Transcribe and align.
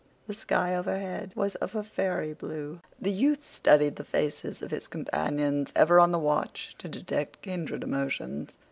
The 0.25 0.33
sky 0.33 0.73
overhead 0.75 1.31
was 1.35 1.53
of 1.57 1.75
a 1.75 1.83
fairy 1.83 2.33
blue. 2.33 2.79
The 2.99 3.11
youth 3.11 3.45
studied 3.45 3.97
the 3.97 4.03
faces 4.03 4.63
of 4.63 4.71
his 4.71 4.87
companions, 4.87 5.71
ever 5.75 5.99
on 5.99 6.11
the 6.11 6.17
watch 6.17 6.73
to 6.79 6.87
detect 6.89 7.43
kindred 7.43 7.83
emotions. 7.83 8.57